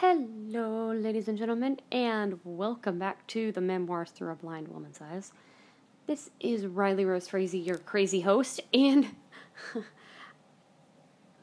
Hello, 0.00 0.92
ladies 0.92 1.28
and 1.28 1.36
gentlemen, 1.36 1.78
and 1.92 2.40
welcome 2.42 2.98
back 2.98 3.26
to 3.26 3.52
the 3.52 3.60
Memoirs 3.60 4.12
Through 4.12 4.30
a 4.30 4.34
Blind 4.34 4.68
Woman's 4.68 4.98
Eyes. 4.98 5.30
This 6.06 6.30
is 6.40 6.64
Riley 6.64 7.04
Rose 7.04 7.28
Frazee, 7.28 7.58
your 7.58 7.76
crazy 7.76 8.22
host, 8.22 8.60
and 8.72 9.08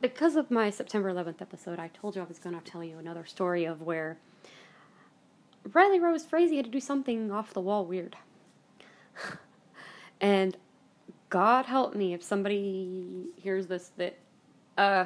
because 0.02 0.36
of 0.36 0.50
my 0.50 0.72
September 0.72 1.14
11th 1.14 1.40
episode, 1.40 1.78
I 1.78 1.90
told 1.90 2.16
you 2.16 2.24
I 2.24 2.26
was 2.26 2.40
going 2.40 2.60
to 2.60 2.72
tell 2.72 2.84
you 2.84 2.98
another 2.98 3.28
story 3.28 3.66
of 3.66 3.84
where 3.84 4.18
Riley 5.72 6.00
Rose 6.00 6.26
Frazee 6.26 6.56
had 6.56 6.66
to 6.66 6.72
do 6.72 6.80
something 6.80 7.32
off 7.32 7.54
the 7.54 7.62
wall 7.62 7.86
weird. 7.86 8.16
and 10.20 10.58
God 11.30 11.68
help 11.68 11.94
me 11.94 12.12
if 12.16 12.24
somebody 12.24 13.28
hears 13.36 13.68
this 13.68 13.92
that 13.98 14.18
uh 14.80 15.06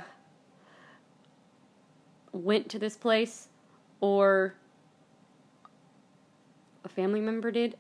went 2.32 2.70
to 2.70 2.80
this 2.80 2.96
place 2.96 3.50
or 4.00 4.56
a 6.84 6.90
family 6.90 7.22
member 7.22 7.52
did, 7.52 7.78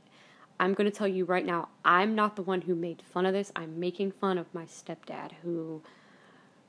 I'm 0.59 0.73
going 0.73 0.89
to 0.89 0.95
tell 0.95 1.08
you 1.08 1.25
right 1.25 1.45
now, 1.45 1.70
I'm 1.84 2.13
not 2.13 2.35
the 2.35 2.44
one 2.44 2.61
who 2.61 2.75
made 2.75 3.02
fun 3.02 3.25
of 3.25 3.34
this. 3.34 3.52
I'm 3.55 3.80
making 3.80 4.11
fun 4.11 4.38
of 4.38 4.53
my 4.53 4.66
stepdad 4.66 5.31
who 5.41 5.81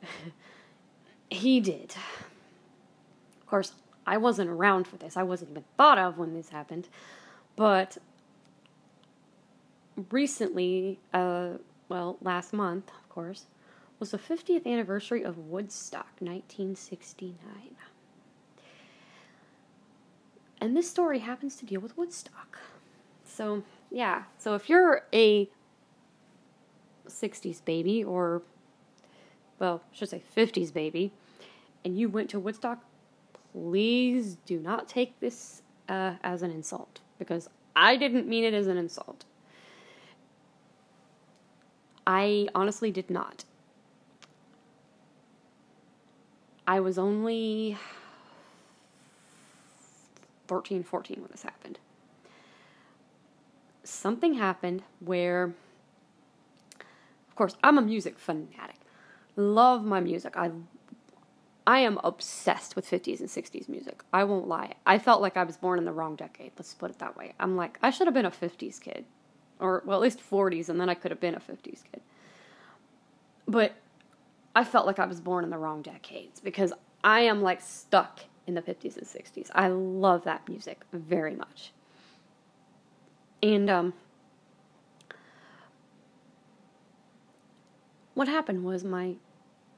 he 1.31 1.61
did. 1.61 1.95
Of 3.41 3.47
course, 3.47 3.75
I 4.07 4.17
wasn't 4.17 4.49
around 4.49 4.87
for 4.87 4.97
this. 4.97 5.17
I 5.17 5.23
wasn't 5.23 5.51
even 5.51 5.65
thought 5.77 5.99
of 5.99 6.17
when 6.17 6.33
this 6.35 6.49
happened. 6.49 6.89
But 7.55 7.99
recently, 10.11 10.99
uh, 11.13 11.59
well, 11.89 12.17
last 12.23 12.53
month, 12.53 12.89
of 12.89 13.09
course, 13.11 13.45
was 14.03 14.11
the 14.11 14.19
50th 14.19 14.67
anniversary 14.67 15.23
of 15.23 15.39
Woodstock 15.39 16.09
1969. 16.19 17.37
And 20.61 20.77
this 20.77 20.91
story 20.91 21.21
happens 21.21 21.55
to 21.59 21.65
deal 21.65 21.81
with 21.81 21.97
Woodstock. 21.97 22.59
So, 23.25 23.63
yeah. 23.93 24.25
So 24.39 24.57
if 24.57 24.69
you're 24.69 25.05
a 25.13 25.49
60s 27.07 27.65
baby, 27.65 28.03
or, 28.03 28.43
well, 29.61 29.83
I 29.93 29.97
should 29.97 30.09
say 30.09 30.21
50s 30.37 30.73
baby, 30.73 31.13
and 31.85 31.97
you 31.97 32.09
went 32.09 32.29
to 32.31 32.41
Woodstock, 32.41 32.85
please 33.53 34.37
do 34.45 34.59
not 34.59 34.89
take 34.89 35.21
this 35.21 35.63
uh, 35.89 36.15
as 36.25 36.43
an 36.43 36.51
insult 36.51 36.99
because 37.21 37.49
I 37.77 37.97
didn't 37.97 38.27
mean 38.27 38.43
it 38.43 38.53
as 38.53 38.67
an 38.67 38.79
insult. 38.79 39.27
I 42.05 42.49
honestly 42.53 42.91
did 42.91 43.09
not. 43.09 43.45
I 46.67 46.81
was 46.81 46.99
only 46.99 47.77
13, 50.47 50.83
14 50.83 51.17
when 51.21 51.31
this 51.31 51.43
happened. 51.43 51.79
Something 53.85 54.35
happened 54.35 54.83
where, 55.01 55.55
of 57.29 57.35
course, 57.35 57.57
I'm 57.65 57.79
a 57.79 57.83
music 57.83 58.19
fanatic. 58.19 58.77
Love 59.35 59.85
my 59.85 60.01
music. 60.01 60.37
I 60.37 60.51
I 61.67 61.79
am 61.79 62.01
obsessed 62.03 62.75
with 62.75 62.89
50s 62.89 63.21
and 63.21 63.29
60s 63.29 63.69
music. 63.69 64.03
I 64.13 64.25
won't 64.25 64.49
lie. 64.49 64.75
I 64.85 64.99
felt 64.99 65.21
like 65.21 65.37
I 65.37 65.45
was 65.45 65.57
born 65.57 65.79
in 65.79 65.85
the 65.85 65.93
wrong 65.93 66.17
decade. 66.17 66.53
Let's 66.59 66.75
put 66.75 66.91
it 66.91 66.99
that 66.99 67.17
way. 67.17 67.35
I'm 67.39 67.57
like, 67.57 67.79
I 67.83 67.91
should 67.91 68.09
have 68.09 68.15
been 68.15 68.27
a 68.27 68.33
50s 68.33 68.81
kid. 68.81 69.05
Or, 69.61 69.83
well, 69.87 69.97
at 69.97 70.03
least 70.03 70.19
40s, 70.29 70.69
and 70.69 70.81
then 70.81 70.89
I 70.89 70.95
could 70.95 71.13
have 71.13 71.21
been 71.21 71.37
a 71.37 71.41
50s 71.41 71.85
kid. 71.85 72.03
But 73.47 73.75
I 74.55 74.65
felt 74.65 74.87
like 74.87 74.99
I 74.99 75.07
was 75.07 75.21
born 75.21 75.45
in 75.45 75.51
the 75.51 75.59
wrong 75.59 75.83
decades 75.83 76.41
because 76.41 76.73
I 77.03 77.21
am 77.21 77.43
like 77.43 77.61
stuck 77.61 78.21
in 78.47 78.55
the 78.55 78.63
50s 78.63 78.97
and 78.97 79.07
60s. 79.07 79.51
I 79.55 79.69
love 79.69 80.25
that 80.25 80.49
music 80.49 80.83
very 80.93 81.35
much. 81.35 81.73
And 83.43 83.69
um, 83.71 83.95
what 88.15 88.29
happened 88.29 88.65
was 88.65 88.85
my 88.85 89.15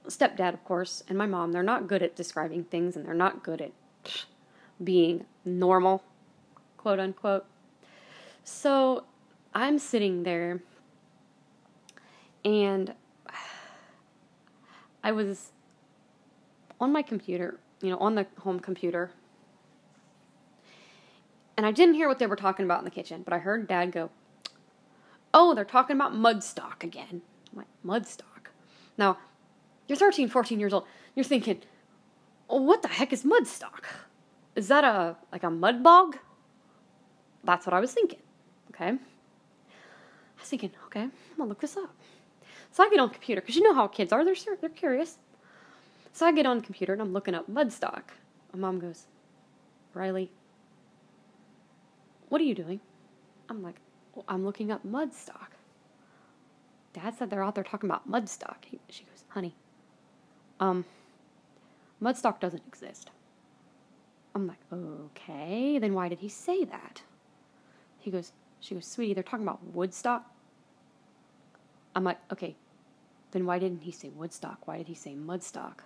stepdad, 0.06 0.54
of 0.54 0.64
course, 0.64 1.02
and 1.08 1.16
my 1.16 1.26
mom, 1.26 1.52
they're 1.52 1.62
not 1.62 1.86
good 1.86 2.02
at 2.02 2.16
describing 2.16 2.64
things 2.64 2.96
and 2.96 3.06
they're 3.06 3.14
not 3.14 3.42
good 3.42 3.60
at 3.60 3.72
being 4.82 5.24
normal, 5.44 6.02
quote 6.76 6.98
unquote. 6.98 7.46
So 8.42 9.04
I'm 9.54 9.78
sitting 9.78 10.24
there 10.24 10.60
and 12.44 12.92
I 15.04 15.12
was 15.12 15.52
on 16.80 16.90
my 16.92 17.02
computer, 17.02 17.60
you 17.82 17.90
know, 17.90 17.98
on 17.98 18.14
the 18.14 18.26
home 18.40 18.58
computer. 18.58 19.12
And 21.56 21.66
I 21.66 21.70
didn't 21.70 21.94
hear 21.94 22.08
what 22.08 22.18
they 22.18 22.26
were 22.26 22.34
talking 22.34 22.64
about 22.64 22.78
in 22.78 22.84
the 22.84 22.90
kitchen, 22.90 23.22
but 23.22 23.32
I 23.32 23.38
heard 23.38 23.68
dad 23.68 23.92
go, 23.92 24.10
Oh, 25.32 25.54
they're 25.54 25.64
talking 25.64 25.94
about 25.94 26.14
mudstock 26.14 26.82
again. 26.82 27.20
I'm 27.52 27.58
like, 27.58 27.66
mudstock? 27.84 28.48
Now, 28.96 29.18
you're 29.86 29.96
13, 29.96 30.28
14 30.28 30.58
years 30.58 30.72
old. 30.72 30.86
You're 31.14 31.24
thinking, 31.24 31.60
oh, 32.48 32.62
what 32.62 32.82
the 32.82 32.88
heck 32.88 33.12
is 33.12 33.24
mudstock? 33.24 33.84
Is 34.56 34.68
that 34.68 34.84
a 34.84 35.16
like 35.32 35.42
a 35.42 35.50
mud 35.50 35.82
bog? 35.82 36.18
That's 37.42 37.66
what 37.66 37.74
I 37.74 37.80
was 37.80 37.92
thinking. 37.92 38.20
Okay. 38.70 38.86
I 38.86 38.96
was 40.38 40.48
thinking, 40.48 40.70
okay, 40.86 41.02
I'm 41.02 41.12
gonna 41.36 41.48
look 41.48 41.60
this 41.60 41.76
up. 41.76 41.94
So 42.74 42.82
I 42.82 42.90
get 42.90 42.98
on 42.98 43.06
the 43.06 43.14
computer 43.14 43.40
because 43.40 43.54
you 43.54 43.62
know 43.62 43.72
how 43.72 43.86
kids 43.86 44.12
are. 44.12 44.24
They're 44.24 44.34
they're 44.60 44.68
curious. 44.68 45.18
So 46.12 46.26
I 46.26 46.32
get 46.32 46.44
on 46.44 46.56
the 46.56 46.64
computer 46.64 46.92
and 46.92 47.00
I'm 47.00 47.12
looking 47.12 47.32
up 47.32 47.48
mudstock. 47.48 48.02
My 48.52 48.58
mom 48.58 48.80
goes, 48.80 49.06
Riley, 49.94 50.32
what 52.30 52.40
are 52.40 52.44
you 52.44 52.54
doing? 52.56 52.80
I'm 53.48 53.62
like, 53.62 53.76
well, 54.12 54.24
I'm 54.26 54.44
looking 54.44 54.72
up 54.72 54.84
mudstock. 54.84 55.50
Dad 56.94 57.14
said 57.16 57.30
they're 57.30 57.44
out 57.44 57.54
there 57.54 57.62
talking 57.62 57.88
about 57.88 58.10
mudstock. 58.10 58.64
He, 58.66 58.80
she 58.88 59.04
goes, 59.04 59.22
honey, 59.28 59.54
um, 60.58 60.84
Mudstock 62.02 62.40
doesn't 62.40 62.62
exist. 62.66 63.12
I'm 64.34 64.48
like, 64.48 64.58
okay, 64.72 65.78
then 65.78 65.94
why 65.94 66.08
did 66.08 66.18
he 66.18 66.28
say 66.28 66.64
that? 66.64 67.02
He 68.00 68.10
goes, 68.10 68.32
she 68.58 68.74
goes, 68.74 68.84
sweetie, 68.84 69.14
they're 69.14 69.22
talking 69.22 69.46
about 69.46 69.62
Woodstock. 69.72 70.28
I'm 71.94 72.02
like, 72.02 72.18
okay, 72.32 72.56
then 73.34 73.46
why 73.46 73.58
didn't 73.58 73.82
he 73.82 73.90
say 73.90 74.10
Woodstock? 74.10 74.66
Why 74.66 74.78
did 74.78 74.86
he 74.86 74.94
say 74.94 75.16
Mudstock? 75.16 75.80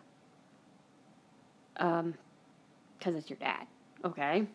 Um, 1.78 2.14
because 2.98 3.14
it's 3.14 3.30
your 3.30 3.38
dad. 3.38 3.66
Okay. 4.04 4.46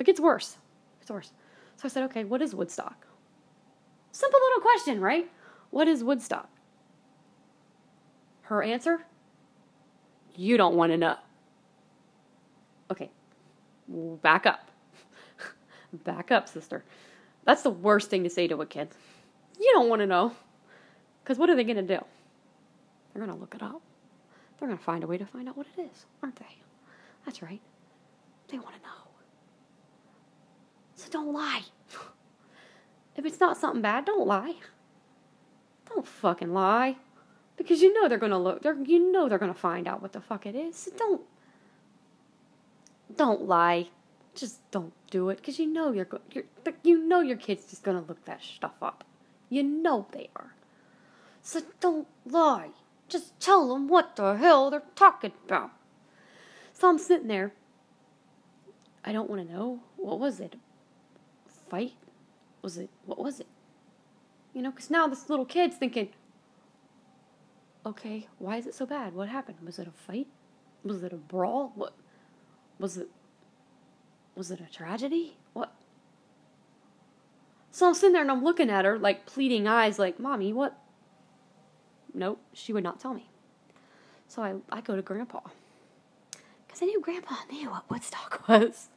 It 0.00 0.04
gets 0.04 0.18
worse. 0.18 0.56
It 0.96 1.00
gets 1.02 1.10
worse. 1.10 1.32
So 1.76 1.82
I 1.84 1.88
said, 1.88 2.02
okay, 2.04 2.24
what 2.24 2.42
is 2.42 2.52
Woodstock? 2.52 3.06
Simple 4.10 4.40
little 4.40 4.60
question, 4.60 5.00
right? 5.00 5.30
What 5.70 5.86
is 5.86 6.02
Woodstock? 6.02 6.48
Her 8.42 8.60
answer? 8.60 9.04
You 10.34 10.56
don't 10.56 10.74
want 10.74 10.90
to 10.90 10.96
know. 10.96 11.16
Okay, 12.90 13.10
back 13.88 14.46
up. 14.46 14.70
back 16.04 16.32
up, 16.32 16.48
sister. 16.48 16.82
That's 17.44 17.62
the 17.62 17.70
worst 17.70 18.10
thing 18.10 18.24
to 18.24 18.30
say 18.30 18.48
to 18.48 18.60
a 18.62 18.66
kid. 18.66 18.88
You 19.60 19.70
don't 19.74 19.88
want 19.88 20.00
to 20.00 20.06
know. 20.06 20.32
Because 21.28 21.38
what 21.38 21.50
are 21.50 21.56
they 21.56 21.64
going 21.64 21.76
to 21.76 21.82
do? 21.82 22.02
They're 23.12 23.22
going 23.22 23.28
to 23.28 23.38
look 23.38 23.54
it 23.54 23.62
up. 23.62 23.82
They're 24.58 24.66
going 24.66 24.78
to 24.78 24.82
find 24.82 25.04
a 25.04 25.06
way 25.06 25.18
to 25.18 25.26
find 25.26 25.46
out 25.46 25.58
what 25.58 25.66
it 25.76 25.82
is, 25.82 26.06
aren't 26.22 26.36
they? 26.36 26.56
That's 27.26 27.42
right. 27.42 27.60
They 28.48 28.56
want 28.56 28.74
to 28.76 28.80
know. 28.80 29.10
So 30.94 31.10
don't 31.10 31.34
lie. 31.34 31.64
if 33.16 33.26
it's 33.26 33.40
not 33.40 33.58
something 33.58 33.82
bad, 33.82 34.06
don't 34.06 34.26
lie. 34.26 34.54
Don't 35.90 36.06
fucking 36.06 36.54
lie 36.54 36.96
because 37.58 37.82
you 37.82 37.92
know 37.92 38.08
they're 38.08 38.16
gonna 38.16 38.38
look. 38.38 38.62
They're 38.62 38.76
you 38.82 39.12
know 39.12 39.28
they're 39.28 39.38
gonna 39.38 39.52
find 39.52 39.86
out 39.86 40.00
what 40.00 40.12
the 40.12 40.20
fuck 40.20 40.46
it 40.46 40.54
is. 40.54 40.76
So 40.76 40.92
don't 40.96 41.22
don't 43.16 43.42
lie. 43.46 43.88
Just 44.34 44.58
don't 44.70 44.92
do 45.10 45.28
it 45.30 45.36
because 45.36 45.58
you 45.58 45.66
know 45.66 45.92
you're, 45.92 46.08
you're 46.32 46.44
you 46.82 47.06
know 47.06 47.20
your 47.20 47.36
kid's 47.36 47.64
just 47.66 47.82
gonna 47.82 48.04
look 48.06 48.24
that 48.26 48.42
stuff 48.42 48.82
up. 48.82 49.04
You 49.50 49.62
know 49.62 50.06
they 50.12 50.30
are. 50.36 50.52
So 51.42 51.62
don't 51.80 52.06
lie. 52.26 52.70
Just 53.08 53.38
tell 53.40 53.68
them 53.68 53.88
what 53.88 54.16
the 54.16 54.36
hell 54.36 54.70
they're 54.70 54.82
talking 54.94 55.32
about. 55.46 55.70
So 56.72 56.88
I'm 56.88 56.98
sitting 56.98 57.28
there. 57.28 57.52
I 59.04 59.12
don't 59.12 59.30
want 59.30 59.46
to 59.46 59.52
know. 59.52 59.80
What 59.96 60.20
was 60.20 60.40
it? 60.40 60.56
Fight? 61.70 61.94
Was 62.62 62.76
it? 62.76 62.90
What 63.06 63.18
was 63.18 63.40
it? 63.40 63.46
You 64.52 64.62
know, 64.62 64.70
because 64.70 64.90
now 64.90 65.06
this 65.06 65.30
little 65.30 65.44
kid's 65.44 65.76
thinking, 65.76 66.10
okay, 67.86 68.28
why 68.38 68.56
is 68.56 68.66
it 68.66 68.74
so 68.74 68.86
bad? 68.86 69.14
What 69.14 69.28
happened? 69.28 69.58
Was 69.64 69.78
it 69.78 69.88
a 69.88 69.90
fight? 69.90 70.26
Was 70.84 71.02
it 71.02 71.12
a 71.12 71.16
brawl? 71.16 71.72
What 71.74 71.94
was 72.78 72.96
it? 72.96 73.08
Was 74.34 74.50
it 74.50 74.60
a 74.60 74.70
tragedy? 74.70 75.36
What? 75.52 75.72
So 77.70 77.86
I'm 77.86 77.94
sitting 77.94 78.12
there 78.12 78.22
and 78.22 78.30
I'm 78.30 78.44
looking 78.44 78.70
at 78.70 78.84
her 78.84 78.98
like 78.98 79.26
pleading 79.26 79.66
eyes, 79.66 79.98
like, 79.98 80.20
Mommy, 80.20 80.52
what? 80.52 80.78
Nope, 82.18 82.40
she 82.52 82.72
would 82.72 82.82
not 82.82 82.98
tell 82.98 83.14
me. 83.14 83.30
So 84.26 84.42
I, 84.42 84.56
I 84.70 84.80
go 84.80 84.96
to 84.96 85.02
Grandpa. 85.02 85.38
Because 86.66 86.82
I 86.82 86.86
knew 86.86 87.00
Grandpa 87.00 87.36
knew 87.48 87.70
what 87.70 87.88
Woodstock 87.88 88.42
was. 88.48 88.88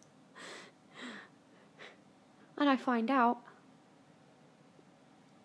And 2.58 2.68
I 2.68 2.76
find 2.76 3.12
out 3.12 3.38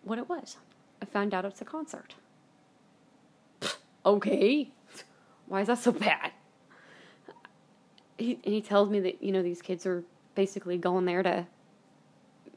what 0.03 0.17
it 0.17 0.27
was. 0.27 0.57
I 1.03 1.05
found 1.05 1.35
out 1.35 1.45
it's 1.45 1.61
a 1.61 1.65
concert. 1.65 2.15
okay. 4.03 4.71
Why 5.45 5.61
is 5.61 5.67
that 5.67 5.77
so 5.77 5.91
bad? 5.91 6.31
He, 8.17 8.39
and 8.43 8.55
he 8.55 8.61
tells 8.61 8.89
me 8.89 8.99
that, 9.01 9.21
you 9.21 9.31
know, 9.31 9.43
these 9.43 9.61
kids 9.61 9.85
are 9.85 10.03
basically 10.33 10.79
going 10.79 11.05
there 11.05 11.21
to, 11.21 11.45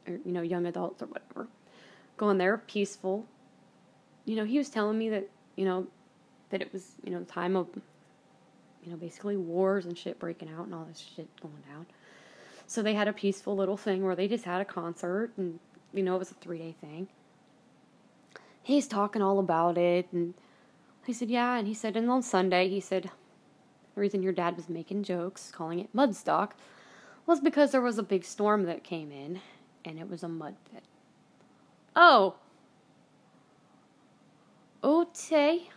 or, 0.07 0.13
you 0.25 0.31
know, 0.31 0.41
young 0.41 0.65
adults 0.65 1.03
or 1.03 1.05
whatever, 1.05 1.47
going 2.17 2.39
there 2.39 2.57
peaceful. 2.57 3.27
You 4.31 4.37
know, 4.37 4.45
he 4.45 4.57
was 4.57 4.69
telling 4.69 4.97
me 4.97 5.09
that, 5.09 5.27
you 5.57 5.65
know, 5.65 5.87
that 6.51 6.61
it 6.61 6.71
was, 6.71 6.93
you 7.03 7.11
know, 7.11 7.19
the 7.19 7.25
time 7.25 7.57
of, 7.57 7.67
you 8.81 8.89
know, 8.89 8.95
basically 8.95 9.35
wars 9.35 9.85
and 9.85 9.97
shit 9.97 10.19
breaking 10.19 10.47
out 10.47 10.67
and 10.67 10.73
all 10.73 10.85
this 10.85 10.99
shit 10.99 11.27
going 11.41 11.61
down. 11.69 11.85
So 12.65 12.81
they 12.81 12.93
had 12.93 13.09
a 13.09 13.11
peaceful 13.13 13.57
little 13.57 13.75
thing 13.75 14.05
where 14.05 14.15
they 14.15 14.29
just 14.29 14.45
had 14.45 14.61
a 14.61 14.63
concert 14.63 15.33
and, 15.35 15.59
you 15.93 16.01
know, 16.01 16.15
it 16.15 16.19
was 16.19 16.31
a 16.31 16.35
three 16.35 16.59
day 16.59 16.73
thing. 16.79 17.09
He's 18.63 18.87
talking 18.87 19.21
all 19.21 19.37
about 19.37 19.77
it 19.77 20.07
and 20.13 20.33
he 21.05 21.11
said, 21.11 21.29
yeah. 21.29 21.57
And 21.57 21.67
he 21.67 21.73
said, 21.73 21.97
and 21.97 22.09
on 22.09 22.23
Sunday, 22.23 22.69
he 22.69 22.79
said, 22.79 23.11
the 23.95 23.99
reason 23.99 24.23
your 24.23 24.31
dad 24.31 24.55
was 24.55 24.69
making 24.69 25.03
jokes, 25.03 25.51
calling 25.53 25.79
it 25.79 25.93
mudstock, 25.93 26.51
was 27.25 27.41
because 27.41 27.73
there 27.73 27.81
was 27.81 27.97
a 27.97 28.03
big 28.03 28.23
storm 28.23 28.63
that 28.63 28.85
came 28.85 29.11
in 29.11 29.41
and 29.83 29.99
it 29.99 30.09
was 30.09 30.23
a 30.23 30.29
mud 30.29 30.55
pit. 30.71 30.83
Oh. 31.97 32.35
Okay. 34.83 35.69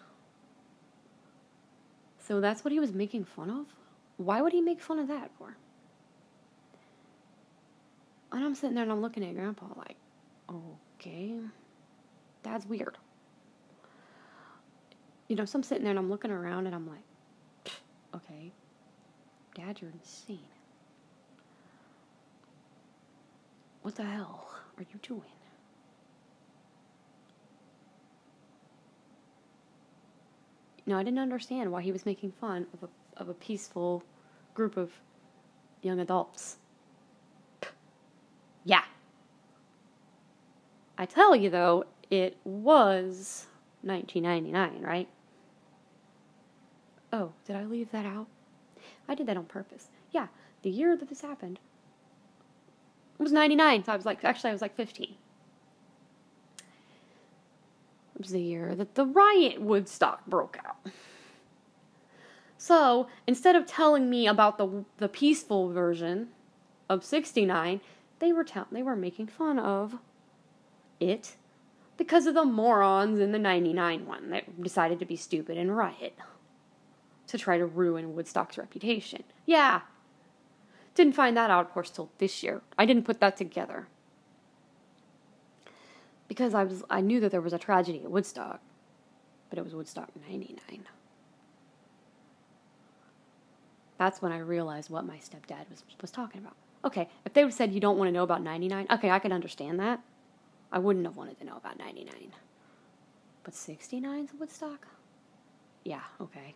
So 2.18 2.40
that's 2.40 2.64
what 2.64 2.72
he 2.72 2.80
was 2.80 2.92
making 2.92 3.24
fun 3.24 3.50
of? 3.50 3.66
Why 4.16 4.40
would 4.40 4.52
he 4.52 4.60
make 4.60 4.80
fun 4.80 4.98
of 4.98 5.08
that 5.08 5.30
for? 5.36 5.56
And 8.32 8.44
I'm 8.44 8.54
sitting 8.54 8.74
there 8.74 8.82
and 8.82 8.92
I'm 8.92 9.02
looking 9.02 9.24
at 9.24 9.34
Grandpa 9.34 9.66
like, 9.76 9.96
okay, 10.50 11.34
that's 12.42 12.66
weird. 12.66 12.96
You 15.28 15.36
know, 15.36 15.44
so 15.44 15.58
I'm 15.58 15.62
sitting 15.62 15.84
there 15.84 15.90
and 15.90 15.98
I'm 15.98 16.10
looking 16.10 16.30
around 16.30 16.66
and 16.66 16.74
I'm 16.74 16.88
like, 16.88 17.72
okay, 18.14 18.52
Dad, 19.54 19.80
you're 19.80 19.90
insane. 19.90 20.38
What 23.82 23.96
the 23.96 24.04
hell 24.04 24.48
are 24.78 24.82
you 24.82 24.98
doing? 25.02 25.22
No, 30.86 30.98
I 30.98 31.02
didn't 31.02 31.18
understand 31.18 31.72
why 31.72 31.82
he 31.82 31.92
was 31.92 32.04
making 32.04 32.32
fun 32.32 32.66
of 32.74 32.88
a, 32.88 33.20
of 33.20 33.28
a 33.28 33.34
peaceful 33.34 34.02
group 34.52 34.76
of 34.76 34.90
young 35.82 36.00
adults. 36.00 36.56
Yeah. 38.64 38.84
I 40.98 41.06
tell 41.06 41.34
you 41.34 41.50
though, 41.50 41.84
it 42.10 42.36
was 42.44 43.46
1999, 43.82 44.82
right? 44.82 45.08
Oh, 47.12 47.32
did 47.46 47.56
I 47.56 47.64
leave 47.64 47.90
that 47.92 48.06
out? 48.06 48.26
I 49.08 49.14
did 49.14 49.26
that 49.26 49.36
on 49.36 49.44
purpose. 49.44 49.88
Yeah, 50.10 50.28
the 50.62 50.70
year 50.70 50.96
that 50.96 51.08
this 51.08 51.20
happened 51.20 51.60
was 53.18 53.32
99, 53.32 53.84
so 53.84 53.92
I 53.92 53.96
was 53.96 54.06
like, 54.06 54.24
actually, 54.24 54.50
I 54.50 54.52
was 54.52 54.62
like 54.62 54.76
15. 54.76 55.14
Was 58.18 58.30
the 58.30 58.40
year 58.40 58.74
that 58.76 58.94
the 58.94 59.06
riot 59.06 59.60
Woodstock 59.60 60.24
broke 60.26 60.58
out. 60.64 60.76
So 62.56 63.08
instead 63.26 63.56
of 63.56 63.66
telling 63.66 64.08
me 64.08 64.26
about 64.26 64.56
the 64.56 64.84
the 64.98 65.08
peaceful 65.08 65.70
version 65.70 66.28
of 66.88 67.04
'69, 67.04 67.80
they 68.20 68.32
were 68.32 68.44
tell- 68.44 68.68
they 68.70 68.82
were 68.82 68.96
making 68.96 69.26
fun 69.26 69.58
of 69.58 69.98
it 71.00 71.36
because 71.96 72.26
of 72.26 72.34
the 72.34 72.44
morons 72.44 73.18
in 73.20 73.32
the 73.32 73.38
'99 73.38 74.06
one 74.06 74.30
that 74.30 74.62
decided 74.62 74.98
to 75.00 75.04
be 75.04 75.16
stupid 75.16 75.58
and 75.58 75.76
riot 75.76 76.16
to 77.26 77.36
try 77.36 77.58
to 77.58 77.66
ruin 77.66 78.14
Woodstock's 78.14 78.56
reputation. 78.56 79.24
Yeah, 79.44 79.82
didn't 80.94 81.14
find 81.14 81.36
that 81.36 81.50
out, 81.50 81.66
of 81.66 81.72
course, 81.72 81.90
till 81.90 82.10
this 82.18 82.42
year. 82.42 82.62
I 82.78 82.86
didn't 82.86 83.04
put 83.04 83.20
that 83.20 83.36
together 83.36 83.88
because 86.28 86.54
I 86.54 86.64
was 86.64 86.82
I 86.90 87.00
knew 87.00 87.20
that 87.20 87.30
there 87.30 87.40
was 87.40 87.52
a 87.52 87.58
tragedy 87.58 88.02
at 88.04 88.10
Woodstock, 88.10 88.60
but 89.50 89.58
it 89.58 89.64
was 89.64 89.74
Woodstock 89.74 90.10
'99. 90.28 90.84
That's 93.96 94.20
when 94.20 94.32
I 94.32 94.38
realized 94.38 94.90
what 94.90 95.06
my 95.06 95.16
stepdad 95.16 95.70
was 95.70 95.84
was 96.00 96.10
talking 96.10 96.40
about. 96.40 96.56
Okay, 96.84 97.08
if 97.24 97.32
they 97.32 97.44
would 97.44 97.54
said 97.54 97.72
you 97.72 97.80
don't 97.80 97.96
want 97.96 98.08
to 98.08 98.12
know 98.12 98.22
about 98.22 98.42
'99, 98.42 98.86
okay, 98.90 99.10
I 99.10 99.18
could 99.18 99.32
understand 99.32 99.80
that. 99.80 100.00
I 100.72 100.78
wouldn't 100.78 101.06
have 101.06 101.16
wanted 101.16 101.38
to 101.38 101.44
know 101.44 101.56
about 101.56 101.78
'99, 101.78 102.32
but 103.42 103.54
'69's 103.54 104.32
Woodstock. 104.38 104.86
Yeah, 105.84 106.00
okay. 106.20 106.54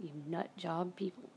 You 0.00 0.10
nut 0.28 0.50
job 0.56 0.96
people. 0.96 1.28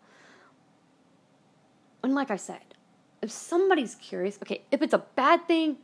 And 2.01 2.13
like 2.13 2.31
I 2.31 2.35
said, 2.35 2.75
if 3.21 3.31
somebody's 3.31 3.95
curious, 3.95 4.37
okay, 4.43 4.61
if 4.71 4.81
it's 4.81 4.93
a 4.93 4.99
bad 5.15 5.47
thing, 5.47 5.77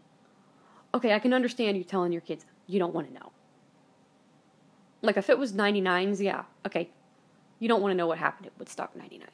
okay, 0.94 1.14
I 1.14 1.20
can 1.20 1.34
understand 1.34 1.78
you 1.78 1.84
telling 1.84 2.12
your 2.12 2.22
kids 2.22 2.46
you 2.68 2.80
don't 2.80 2.94
want 2.94 3.08
to 3.08 3.14
know. 3.14 3.32
Like 5.02 5.18
if 5.18 5.30
it 5.30 5.38
was 5.38 5.54
99s, 5.54 6.20
yeah, 6.20 6.44
okay, 6.66 6.90
you 7.60 7.68
don't 7.68 7.82
want 7.82 7.92
to 7.92 7.96
know 7.96 8.08
what 8.08 8.18
happened 8.18 8.48
at 8.48 8.54
Woodstock 8.58 8.96
99. 8.96 9.28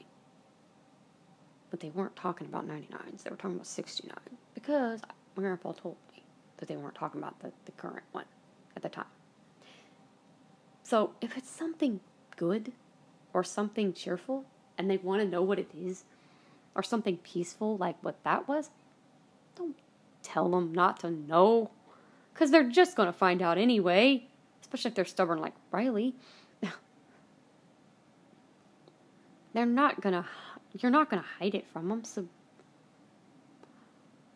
But 1.72 1.80
they 1.80 1.90
weren't 1.90 2.16
talking 2.16 2.48
about 2.48 2.68
99s, 2.68 3.24
they 3.24 3.30
were 3.30 3.36
talking 3.36 3.56
about 3.56 3.68
69 3.68 4.16
because 4.54 5.02
my 5.36 5.42
grandpa 5.42 5.72
told 5.74 5.98
me 6.14 6.24
that 6.58 6.68
they 6.68 6.78
weren't 6.78 6.96
talking 6.96 7.20
about 7.20 7.40
the, 7.40 7.52
the 7.66 7.72
current 7.74 8.04
one 8.12 8.26
at 8.76 8.84
the 8.84 8.90
time. 8.90 9.06
So 10.84 11.12
if 11.20 11.38
it's 11.38 11.50
something 11.50 12.00
good 12.38 12.72
or 13.34 13.44
something 13.44 13.92
cheerful 13.92 14.46
and 14.78 14.90
they 14.90 14.98
want 14.98 15.22
to 15.22 15.28
know 15.28 15.42
what 15.42 15.58
it 15.58 15.70
is, 15.76 16.04
or 16.76 16.84
something 16.84 17.18
peaceful 17.18 17.78
like 17.78 17.96
what 18.02 18.22
that 18.24 18.48
was, 18.48 18.70
don't 19.56 19.78
tell 20.26 20.50
them 20.50 20.74
not 20.74 21.00
to 21.02 21.12
know. 21.12 21.72
Because 22.34 22.52
they're 22.52 22.70
just 22.70 22.96
going 22.98 23.08
to 23.08 23.14
find 23.14 23.42
out 23.42 23.58
anyway, 23.58 24.28
especially 24.62 24.90
if 24.90 24.96
they're 24.96 25.06
stubborn 25.06 25.40
like 25.40 25.54
Riley. 25.72 26.16
they're 29.54 29.66
not 29.66 30.02
going 30.02 30.14
to, 30.14 30.26
you're 30.80 30.92
not 30.92 31.10
going 31.10 31.22
to 31.22 31.30
hide 31.40 31.56
it 31.56 31.66
from 31.72 31.88
them, 31.88 32.04
so 32.04 32.28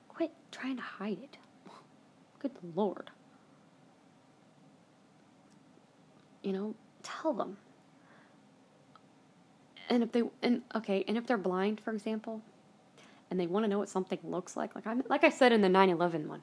quit 0.07 0.31
trying 0.51 0.77
to 0.77 0.83
hide 0.83 1.17
it. 1.21 1.37
Good 2.39 2.51
Lord. 2.75 3.11
You 6.41 6.53
know, 6.53 6.75
tell 7.03 7.33
them 7.33 7.57
and 9.89 10.03
if 10.03 10.11
they 10.11 10.23
and 10.41 10.61
okay, 10.75 11.03
and 11.07 11.17
if 11.17 11.25
they're 11.25 11.37
blind, 11.37 11.81
for 11.81 11.91
example, 11.91 12.41
and 13.29 13.39
they 13.39 13.47
want 13.47 13.63
to 13.63 13.67
know 13.67 13.79
what 13.79 13.89
something 13.89 14.19
looks 14.23 14.57
like, 14.57 14.75
like 14.75 14.87
I 14.87 14.95
like 15.09 15.23
I 15.23 15.29
said 15.29 15.51
in 15.51 15.61
the 15.61 15.67
9/11 15.67 16.27
one. 16.27 16.41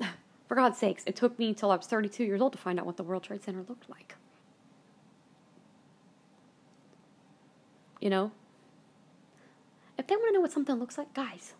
For 0.48 0.54
God's 0.54 0.78
sakes, 0.78 1.02
it 1.06 1.16
took 1.16 1.38
me 1.38 1.48
until 1.48 1.70
I 1.70 1.76
was 1.76 1.86
32 1.86 2.24
years 2.24 2.40
old 2.40 2.52
to 2.52 2.58
find 2.58 2.78
out 2.78 2.86
what 2.86 2.96
the 2.96 3.02
World 3.02 3.22
Trade 3.22 3.42
Center 3.42 3.64
looked 3.68 3.88
like. 3.88 4.16
You 8.00 8.10
know? 8.10 8.32
If 9.98 10.06
they 10.06 10.16
want 10.16 10.28
to 10.30 10.34
know 10.34 10.40
what 10.40 10.52
something 10.52 10.76
looks 10.76 10.96
like, 10.96 11.12
guys, 11.12 11.52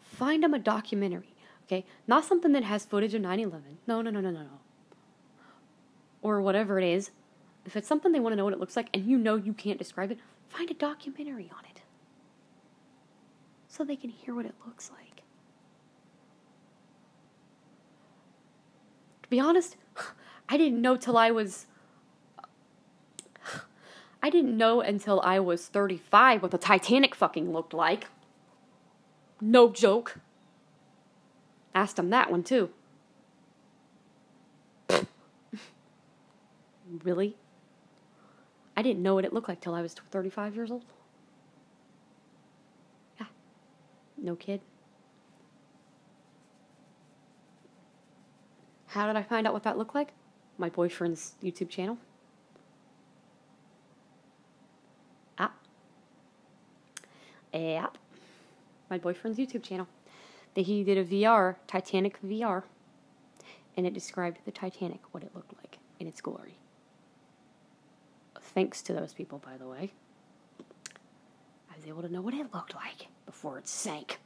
find 0.00 0.44
them 0.44 0.54
a 0.54 0.58
documentary, 0.60 1.34
okay? 1.66 1.84
Not 2.06 2.24
something 2.24 2.52
that 2.52 2.62
has 2.62 2.84
footage 2.84 3.12
of 3.12 3.22
9 3.22 3.40
11. 3.40 3.78
No, 3.88 4.00
no, 4.00 4.10
no, 4.10 4.20
no, 4.20 4.30
no, 4.30 4.42
no. 4.42 4.60
Or 6.22 6.40
whatever 6.40 6.78
it 6.78 6.84
is 6.84 7.10
if 7.64 7.76
it's 7.76 7.88
something 7.88 8.12
they 8.12 8.20
want 8.20 8.32
to 8.32 8.36
know 8.36 8.44
what 8.44 8.52
it 8.52 8.60
looks 8.60 8.76
like 8.76 8.88
and 8.92 9.06
you 9.06 9.16
know 9.18 9.36
you 9.36 9.52
can't 9.52 9.78
describe 9.78 10.10
it, 10.10 10.18
find 10.48 10.70
a 10.70 10.74
documentary 10.74 11.50
on 11.56 11.64
it 11.64 11.81
so 13.72 13.84
they 13.84 13.96
can 13.96 14.10
hear 14.10 14.34
what 14.34 14.44
it 14.44 14.54
looks 14.66 14.90
like. 14.90 15.22
To 19.22 19.28
be 19.30 19.40
honest, 19.40 19.76
I 20.48 20.58
didn't 20.58 20.82
know 20.82 20.96
till 20.98 21.16
I 21.16 21.30
was. 21.30 21.64
I 24.22 24.28
didn't 24.28 24.58
know 24.58 24.82
until 24.82 25.22
I 25.22 25.40
was 25.40 25.66
35 25.68 26.42
what 26.42 26.50
the 26.50 26.58
Titanic 26.58 27.14
fucking 27.14 27.50
looked 27.50 27.72
like. 27.72 28.08
No 29.40 29.72
joke. 29.72 30.18
Asked 31.74 31.98
him 31.98 32.10
that 32.10 32.30
one 32.30 32.42
too. 32.42 32.68
really? 37.02 37.36
I 38.76 38.82
didn't 38.82 39.02
know 39.02 39.14
what 39.14 39.24
it 39.24 39.32
looked 39.32 39.48
like 39.48 39.62
till 39.62 39.74
I 39.74 39.80
was 39.80 39.94
35 39.94 40.54
years 40.54 40.70
old. 40.70 40.84
Yeah. 43.18 43.26
No 44.22 44.36
kid. 44.36 44.60
How 48.86 49.06
did 49.06 49.16
I 49.16 49.22
find 49.22 49.46
out 49.46 49.52
what 49.52 49.64
that 49.64 49.76
looked 49.76 49.94
like? 49.94 50.12
My 50.58 50.68
boyfriend's 50.68 51.34
YouTube 51.42 51.68
channel. 51.68 51.98
Yep. 57.52 57.98
My 58.88 58.98
boyfriend's 58.98 59.38
YouTube 59.38 59.62
channel. 59.62 59.86
That 60.54 60.62
he 60.62 60.84
did 60.84 60.98
a 60.98 61.04
VR, 61.04 61.56
Titanic 61.66 62.20
VR, 62.22 62.62
and 63.76 63.86
it 63.86 63.94
described 63.94 64.38
the 64.44 64.50
Titanic, 64.50 65.00
what 65.12 65.22
it 65.22 65.34
looked 65.34 65.54
like 65.58 65.78
in 65.98 66.06
its 66.06 66.20
glory. 66.20 66.58
Thanks 68.40 68.82
to 68.82 68.92
those 68.92 69.14
people, 69.14 69.38
by 69.38 69.56
the 69.56 69.66
way. 69.66 69.92
I 71.70 71.76
was 71.76 71.86
able 71.86 72.02
to 72.02 72.08
know 72.08 72.20
what 72.20 72.34
it 72.34 72.52
looked 72.52 72.74
like 72.74 73.08
before 73.26 73.58
it 73.58 73.68
sank. 73.68 74.18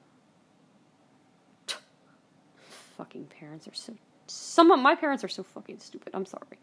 Fucking 2.96 3.26
parents 3.26 3.68
are 3.68 3.74
so. 3.74 3.94
Some 4.26 4.70
of 4.70 4.80
my 4.80 4.94
parents 4.94 5.22
are 5.22 5.28
so 5.28 5.42
fucking 5.42 5.78
stupid. 5.78 6.10
I'm 6.14 6.26
sorry. 6.26 6.58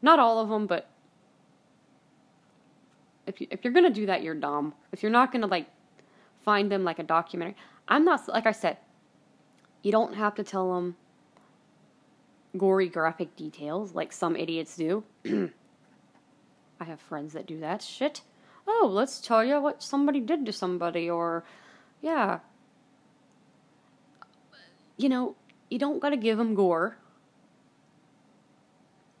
Not 0.00 0.18
all 0.18 0.40
of 0.40 0.48
them, 0.48 0.66
but 0.66 0.88
if 3.26 3.40
you 3.40 3.46
if 3.50 3.64
you're 3.64 3.72
gonna 3.72 3.90
do 3.90 4.06
that, 4.06 4.22
you're 4.22 4.34
dumb. 4.34 4.74
If 4.92 5.02
you're 5.02 5.12
not 5.12 5.30
gonna 5.30 5.46
like 5.46 5.66
find 6.40 6.72
them 6.72 6.84
like 6.84 6.98
a 6.98 7.02
documentary, 7.02 7.56
I'm 7.86 8.04
not 8.04 8.26
like 8.28 8.46
I 8.46 8.52
said. 8.52 8.78
You 9.82 9.92
don't 9.92 10.14
have 10.14 10.34
to 10.36 10.42
tell 10.42 10.74
them 10.74 10.96
gory 12.56 12.88
graphic 12.88 13.36
details 13.36 13.94
like 13.94 14.12
some 14.12 14.34
idiots 14.34 14.76
do. 14.76 15.04
I 16.80 16.84
have 16.84 17.00
friends 17.00 17.34
that 17.34 17.46
do 17.46 17.60
that 17.60 17.82
shit. 17.82 18.22
Oh, 18.70 18.88
let's 18.92 19.18
tell 19.18 19.42
you 19.42 19.60
what 19.60 19.82
somebody 19.82 20.20
did 20.20 20.44
to 20.44 20.52
somebody, 20.52 21.08
or 21.08 21.42
yeah. 22.02 22.40
You 24.98 25.08
know, 25.08 25.36
you 25.70 25.78
don't 25.78 26.00
gotta 26.00 26.18
give 26.18 26.36
them 26.36 26.54
gore. 26.54 26.98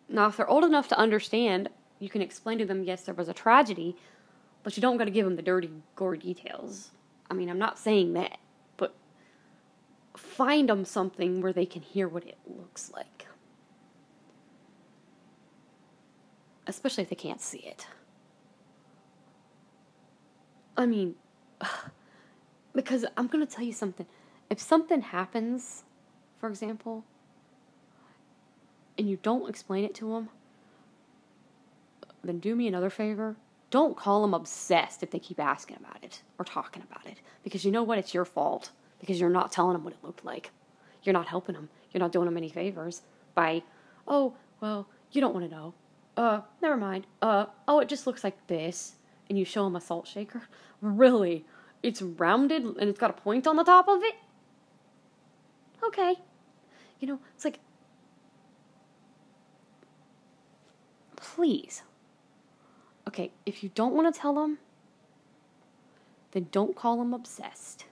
Now, 0.08 0.26
if 0.28 0.36
they're 0.36 0.48
old 0.48 0.64
enough 0.64 0.88
to 0.88 0.98
understand, 0.98 1.70
you 1.98 2.08
can 2.08 2.22
explain 2.22 2.58
to 2.58 2.64
them, 2.64 2.84
yes, 2.84 3.02
there 3.02 3.14
was 3.14 3.28
a 3.28 3.34
tragedy, 3.34 3.96
but 4.62 4.76
you 4.76 4.80
don't 4.80 4.96
got 4.96 5.04
to 5.04 5.10
give 5.10 5.24
them 5.24 5.36
the 5.36 5.42
dirty, 5.42 5.70
gore 5.96 6.16
details. 6.16 6.90
I 7.30 7.34
mean, 7.34 7.50
I'm 7.50 7.58
not 7.58 7.78
saying 7.78 8.14
that, 8.14 8.38
but 8.76 8.94
find 10.16 10.68
them 10.68 10.84
something 10.84 11.40
where 11.40 11.52
they 11.52 11.66
can 11.66 11.82
hear 11.82 12.08
what 12.08 12.24
it 12.24 12.38
looks 12.46 12.90
like. 12.94 13.26
Especially 16.66 17.02
if 17.02 17.10
they 17.10 17.16
can't 17.16 17.40
see 17.40 17.58
it. 17.58 17.86
I 20.78 20.86
mean, 20.86 21.16
because 22.74 23.04
I'm 23.16 23.26
going 23.26 23.46
to 23.46 23.52
tell 23.52 23.64
you 23.64 23.72
something. 23.72 24.06
If 24.48 24.60
something 24.60 25.02
happens, 25.02 25.82
for 26.40 26.48
example, 26.48 27.04
and 28.96 29.10
you 29.10 29.18
don't 29.22 29.50
explain 29.50 29.84
it 29.84 29.94
to 29.96 30.14
them, 30.14 30.30
then 32.24 32.38
do 32.38 32.54
me 32.54 32.66
another 32.66 32.90
favor. 32.90 33.36
Don't 33.70 33.96
call 33.96 34.22
them 34.22 34.32
obsessed 34.32 35.02
if 35.02 35.10
they 35.10 35.18
keep 35.18 35.38
asking 35.38 35.76
about 35.76 36.02
it 36.02 36.22
or 36.38 36.44
talking 36.44 36.82
about 36.90 37.06
it. 37.06 37.18
Because 37.42 37.64
you 37.64 37.70
know 37.70 37.82
what? 37.82 37.98
It's 37.98 38.14
your 38.14 38.24
fault. 38.24 38.70
Because 38.98 39.20
you're 39.20 39.28
not 39.28 39.52
telling 39.52 39.74
them 39.74 39.84
what 39.84 39.92
it 39.92 40.02
looked 40.02 40.24
like. 40.24 40.50
You're 41.02 41.12
not 41.12 41.28
helping 41.28 41.54
them. 41.54 41.68
You're 41.92 42.00
not 42.00 42.12
doing 42.12 42.24
them 42.24 42.36
any 42.36 42.48
favors 42.48 43.02
by, 43.34 43.62
oh, 44.06 44.34
well, 44.60 44.88
you 45.12 45.20
don't 45.20 45.34
want 45.34 45.48
to 45.48 45.54
know. 45.54 45.74
Uh, 46.16 46.40
never 46.62 46.76
mind. 46.76 47.06
Uh, 47.22 47.46
oh, 47.68 47.78
it 47.80 47.88
just 47.88 48.06
looks 48.06 48.24
like 48.24 48.46
this. 48.46 48.94
And 49.28 49.38
you 49.38 49.44
show 49.44 49.64
them 49.64 49.76
a 49.76 49.80
salt 49.80 50.06
shaker. 50.06 50.42
Really? 50.80 51.44
It's 51.82 52.02
rounded 52.02 52.64
and 52.64 52.88
it's 52.88 52.98
got 52.98 53.10
a 53.10 53.14
point 53.14 53.46
on 53.46 53.56
the 53.56 53.64
top 53.64 53.88
of 53.88 54.02
it? 54.02 54.14
Okay. 55.84 56.16
You 57.00 57.08
know, 57.08 57.20
it's 57.34 57.44
like 57.44 57.60
please. 61.16 61.82
Okay, 63.06 63.32
if 63.46 63.62
you 63.62 63.70
don't 63.74 63.94
want 63.94 64.12
to 64.12 64.20
tell 64.20 64.34
them, 64.34 64.58
then 66.32 66.48
don't 66.50 66.76
call 66.76 66.98
them 66.98 67.14
obsessed. 67.14 67.86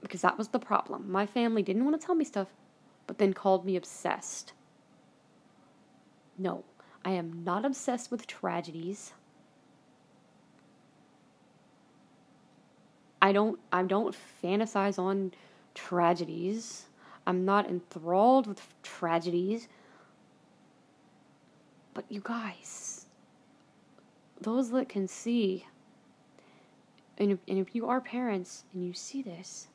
Because 0.00 0.20
that 0.20 0.36
was 0.36 0.48
the 0.48 0.58
problem. 0.58 1.10
My 1.10 1.26
family 1.26 1.62
didn't 1.62 1.84
want 1.84 1.98
to 1.98 2.06
tell 2.06 2.14
me 2.14 2.24
stuff, 2.24 2.48
but 3.06 3.18
then 3.18 3.32
called 3.32 3.64
me 3.64 3.76
obsessed. 3.76 4.52
No, 6.36 6.64
I 7.04 7.10
am 7.10 7.42
not 7.44 7.64
obsessed 7.64 8.10
with 8.10 8.26
tragedies. 8.26 9.12
I 13.20 13.32
don't 13.32 13.58
I 13.72 13.82
don't 13.82 14.16
fantasize 14.42 14.98
on 14.98 15.32
tragedies. 15.74 16.86
I'm 17.26 17.44
not 17.44 17.68
enthralled 17.68 18.46
with 18.46 18.60
tragedies. 18.82 19.68
But 21.94 22.04
you 22.08 22.20
guys, 22.24 23.06
those 24.40 24.70
that 24.70 24.88
can 24.88 25.06
see, 25.06 25.66
and 27.18 27.32
if, 27.32 27.38
and 27.46 27.58
if 27.58 27.74
you 27.74 27.86
are 27.86 28.00
parents 28.00 28.64
and 28.72 28.84
you 28.84 28.94
see 28.94 29.22
this, 29.22 29.68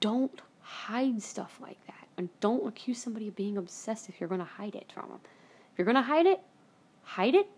don't 0.00 0.40
hide 0.60 1.22
stuff 1.22 1.58
like 1.60 1.84
that. 1.86 2.08
And 2.16 2.28
don't 2.40 2.66
accuse 2.66 2.98
somebody 2.98 3.28
of 3.28 3.36
being 3.36 3.58
obsessed 3.58 4.08
if 4.08 4.18
you're 4.18 4.28
going 4.28 4.40
to 4.40 4.44
hide 4.46 4.74
it 4.74 4.90
from 4.92 5.08
them. 5.08 5.20
If 5.74 5.78
you're 5.78 5.84
going 5.84 5.96
to 5.96 6.02
hide 6.02 6.26
it, 6.26 6.40
hide 7.02 7.34
it. 7.34 7.48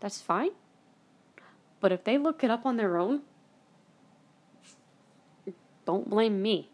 That's 0.00 0.20
fine. 0.20 0.50
But 1.78 1.92
if 1.92 2.02
they 2.02 2.18
look 2.18 2.42
it 2.42 2.50
up 2.50 2.66
on 2.66 2.76
their 2.76 2.98
own, 2.98 3.20
don't 5.86 6.10
blame 6.10 6.42
me. 6.42 6.70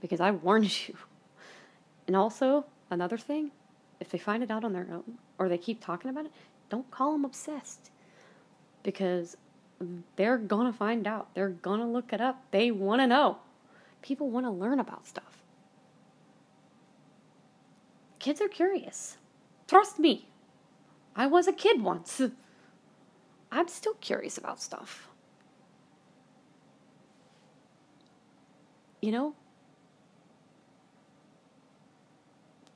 Because 0.00 0.20
I 0.20 0.30
warned 0.30 0.78
you. 0.88 0.94
And 2.06 2.14
also, 2.14 2.66
another 2.88 3.18
thing, 3.18 3.50
if 3.98 4.10
they 4.10 4.18
find 4.18 4.44
it 4.44 4.50
out 4.50 4.64
on 4.64 4.72
their 4.72 4.86
own 4.92 5.18
or 5.40 5.48
they 5.48 5.58
keep 5.58 5.84
talking 5.84 6.08
about 6.08 6.26
it, 6.26 6.32
don't 6.70 6.88
call 6.92 7.12
them 7.12 7.24
obsessed 7.24 7.90
because 8.84 9.36
they're 10.16 10.38
gonna 10.38 10.72
find 10.72 11.06
out. 11.06 11.34
They're 11.34 11.48
gonna 11.48 11.90
look 11.90 12.12
it 12.12 12.20
up. 12.20 12.42
They 12.52 12.70
wanna 12.70 13.06
know. 13.06 13.38
People 14.02 14.30
wanna 14.30 14.52
learn 14.52 14.78
about 14.78 15.06
stuff. 15.06 15.42
Kids 18.18 18.40
are 18.40 18.48
curious. 18.48 19.18
Trust 19.68 19.98
me. 19.98 20.26
I 21.14 21.26
was 21.26 21.46
a 21.46 21.52
kid 21.52 21.82
once. 21.82 22.20
I'm 23.52 23.68
still 23.68 23.94
curious 23.94 24.38
about 24.38 24.62
stuff. 24.62 25.08
You 29.02 29.12
know? 29.12 29.34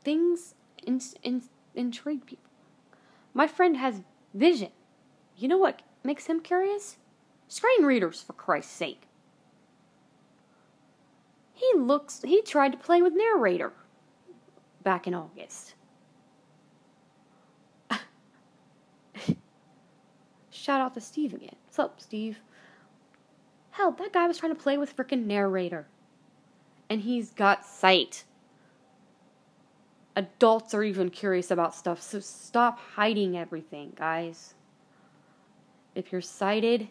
Things 0.05 0.55
in, 0.83 1.01
in, 1.23 1.43
intrigue 1.75 2.27
people. 2.27 2.51
My 3.33 3.47
friend 3.47 3.79
has 3.79 4.03
vision. 4.35 4.71
You 5.37 5.49
know 5.49 5.59
what 5.59 5.81
makes 6.05 6.27
him 6.27 6.41
curious? 6.41 6.97
Screen 7.49 7.85
readers, 7.85 8.21
for 8.21 8.35
Christ's 8.35 8.73
sake. 8.73 9.03
He 11.55 11.73
looks, 11.79 12.21
he 12.23 12.43
tried 12.43 12.73
to 12.73 12.79
play 12.79 13.01
with 13.01 13.15
narrator 13.15 13.73
back 14.83 15.07
in 15.07 15.15
August. 15.15 15.75
Shout 20.63 20.81
out 20.81 20.95
to 20.95 21.01
Steve 21.01 21.35
again. 21.35 21.57
What's 21.65 21.79
up, 21.79 22.01
Steve? 22.01 22.39
Hell, 23.71 23.93
that 23.93 24.13
guy 24.13 24.27
was 24.27 24.39
trying 24.39 24.55
to 24.55 24.63
play 24.63 24.79
with 24.79 24.97
freaking 24.97 25.27
narrator. 25.27 25.87
And 26.89 27.01
he's 27.01 27.31
got 27.31 27.65
sight 27.65 28.25
adults 30.17 30.75
are 30.75 30.83
even 30.83 31.11
curious 31.11 31.51
about 31.51 31.75
stuff. 31.75 32.01
So 32.01 32.21
stop 32.21 32.79
hiding 32.79 33.37
everything, 33.37 33.93
guys. 33.97 34.55
If 35.95 36.13
you're 36.13 36.21
sighted, 36.21 36.89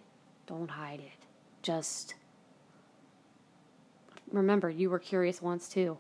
don't 0.48 0.70
hide 0.70 1.00
it. 1.00 1.26
Just 1.62 2.16
remember, 4.32 4.70
you 4.70 4.90
were 4.90 5.00
curious 5.00 5.42
once 5.42 5.70
too. 5.70 5.98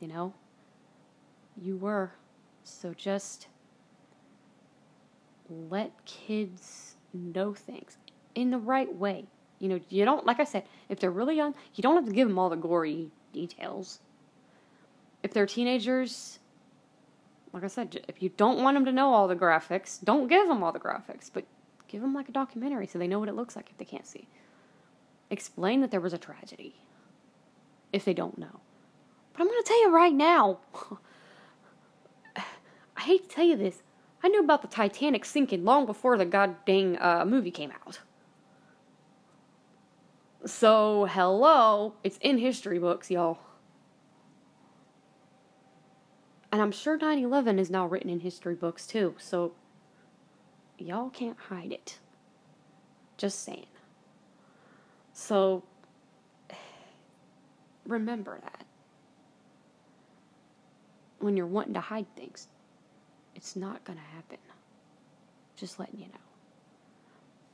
You 0.00 0.08
know? 0.08 0.34
You 1.60 1.76
were. 1.76 2.12
So 2.64 2.94
just 2.94 3.48
let 5.48 5.92
kids 6.04 6.96
know 7.12 7.54
things 7.54 7.96
in 8.34 8.50
the 8.50 8.58
right 8.58 8.92
way. 8.94 9.26
You 9.58 9.68
know, 9.68 9.80
you 9.88 10.04
don't, 10.04 10.24
like 10.24 10.40
I 10.40 10.44
said, 10.44 10.64
if 10.88 11.00
they're 11.00 11.10
really 11.10 11.36
young, 11.36 11.54
you 11.74 11.82
don't 11.82 11.96
have 11.96 12.06
to 12.06 12.12
give 12.12 12.28
them 12.28 12.38
all 12.38 12.48
the 12.48 12.56
gory 12.56 13.10
details 13.32 14.00
if 15.22 15.32
they're 15.32 15.46
teenagers, 15.46 16.38
like 17.52 17.64
I 17.64 17.68
said, 17.68 18.04
if 18.08 18.22
you 18.22 18.30
don't 18.30 18.62
want 18.62 18.76
them 18.76 18.84
to 18.84 18.92
know 18.92 19.12
all 19.12 19.28
the 19.28 19.36
graphics, 19.36 20.02
don't 20.02 20.28
give 20.28 20.46
them 20.46 20.62
all 20.62 20.72
the 20.72 20.78
graphics, 20.78 21.30
but 21.32 21.44
give 21.88 22.02
them 22.02 22.14
like 22.14 22.28
a 22.28 22.32
documentary 22.32 22.86
so 22.86 22.98
they 22.98 23.08
know 23.08 23.18
what 23.18 23.28
it 23.28 23.34
looks 23.34 23.56
like 23.56 23.70
if 23.70 23.78
they 23.78 23.84
can't 23.84 24.06
see. 24.06 24.28
Explain 25.30 25.80
that 25.80 25.90
there 25.90 26.00
was 26.00 26.12
a 26.12 26.18
tragedy 26.18 26.76
if 27.92 28.04
they 28.04 28.14
don't 28.14 28.38
know. 28.38 28.60
But 29.32 29.42
I'm 29.42 29.48
going 29.48 29.62
to 29.62 29.68
tell 29.68 29.82
you 29.82 29.94
right 29.94 30.14
now. 30.14 30.60
I 32.96 33.00
hate 33.00 33.28
to 33.28 33.34
tell 33.34 33.44
you 33.44 33.56
this. 33.56 33.82
I 34.22 34.28
knew 34.28 34.40
about 34.40 34.62
the 34.62 34.68
Titanic 34.68 35.24
sinking 35.24 35.64
long 35.64 35.86
before 35.86 36.18
the 36.18 36.24
goddamn 36.24 36.98
uh, 37.00 37.24
movie 37.24 37.50
came 37.50 37.70
out. 37.70 38.00
So, 40.44 41.06
hello, 41.10 41.94
it's 42.02 42.18
in 42.20 42.38
history 42.38 42.78
books, 42.78 43.10
y'all. 43.10 43.38
And 46.50 46.62
I'm 46.62 46.72
sure 46.72 46.96
9 46.96 47.18
11 47.18 47.58
is 47.58 47.70
now 47.70 47.86
written 47.86 48.10
in 48.10 48.20
history 48.20 48.54
books 48.54 48.86
too, 48.86 49.14
so 49.18 49.52
y'all 50.78 51.10
can't 51.10 51.38
hide 51.38 51.72
it. 51.72 51.98
Just 53.16 53.44
saying. 53.44 53.66
So, 55.12 55.64
remember 57.86 58.40
that. 58.42 58.64
When 61.18 61.36
you're 61.36 61.46
wanting 61.46 61.74
to 61.74 61.80
hide 61.80 62.06
things, 62.16 62.48
it's 63.38 63.54
not 63.54 63.84
going 63.84 63.96
to 63.98 64.04
happen. 64.16 64.38
Just 65.54 65.78
letting 65.78 66.00
you 66.00 66.06
know. 66.06 66.26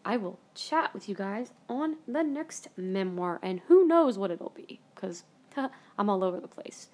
I 0.02 0.16
will 0.16 0.38
chat 0.54 0.94
with 0.94 1.10
you 1.10 1.14
guys 1.14 1.52
on 1.68 1.96
the 2.08 2.22
next 2.22 2.68
memoir, 2.74 3.38
and 3.42 3.60
who 3.68 3.86
knows 3.86 4.16
what 4.16 4.30
it'll 4.30 4.54
be, 4.56 4.80
because 4.94 5.24
I'm 5.98 6.08
all 6.08 6.24
over 6.24 6.40
the 6.40 6.48
place. 6.48 6.88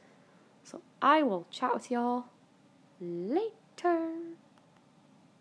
So 0.65 0.83
I 1.01 1.23
will 1.23 1.47
chat 1.53 1.73
with 1.73 1.89
y'all 1.89 2.25
later. 3.01 3.55